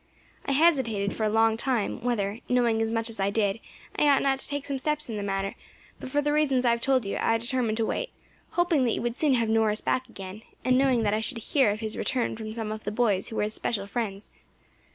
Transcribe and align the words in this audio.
I 0.47 0.53
hesitated 0.53 1.13
for 1.13 1.25
a 1.25 1.29
long 1.29 1.57
time 1.57 2.01
whether, 2.03 2.39
knowing 2.49 2.81
as 2.81 2.89
much 2.89 3.07
as 3.07 3.19
I 3.19 3.29
did, 3.29 3.59
I 3.97 4.07
ought 4.07 4.23
not 4.23 4.39
to 4.39 4.47
take 4.47 4.65
some 4.65 4.79
steps 4.79 5.09
in 5.11 5.15
the 5.15 5.21
matter; 5.21 5.53
but 5.99 6.09
for 6.09 6.23
the 6.23 6.33
reasons 6.33 6.65
I 6.65 6.71
have 6.71 6.81
told 6.81 7.05
you 7.05 7.19
I 7.21 7.37
determined 7.37 7.77
to 7.77 7.85
wait, 7.85 8.09
hoping 8.53 8.83
that 8.85 8.93
you 8.93 9.01
would 9.03 9.15
soon 9.15 9.35
have 9.35 9.47
Norris 9.47 9.79
back 9.81 10.09
again, 10.09 10.41
and 10.65 10.75
knowing 10.75 11.03
that 11.03 11.13
I 11.13 11.19
should 11.21 11.37
hear 11.37 11.69
of 11.69 11.81
his 11.81 11.95
return 11.99 12.35
from 12.35 12.51
some 12.51 12.71
of 12.71 12.83
the 12.83 12.89
boys 12.89 13.27
who 13.27 13.35
were 13.35 13.43
his 13.43 13.53
special 13.53 13.85
friends. 13.85 14.31